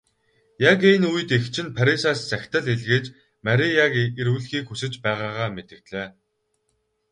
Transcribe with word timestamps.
Яг 0.71 0.79
энэ 0.93 1.07
үед 1.13 1.29
эгч 1.37 1.55
нь 1.63 1.73
Парисаас 1.77 2.19
захидал 2.31 2.65
илгээж 2.73 3.05
Марияг 3.45 3.93
ирүүлэхийг 4.19 4.65
хүсэж 4.67 4.93
байгаагаа 5.05 5.49
мэдэгдлээ. 5.55 6.07